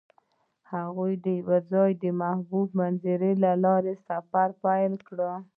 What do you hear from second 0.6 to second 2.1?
هغوی یوځای د